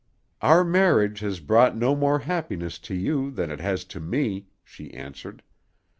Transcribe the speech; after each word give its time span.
"Our 0.41 0.63
marriage 0.63 1.19
has 1.19 1.39
brought 1.39 1.77
no 1.77 1.95
more 1.95 2.17
happiness 2.17 2.79
to 2.79 2.95
you 2.95 3.29
than 3.29 3.51
it 3.51 3.59
has 3.61 3.85
to 3.85 3.99
me," 3.99 4.47
she 4.63 4.91
answered. 4.95 5.43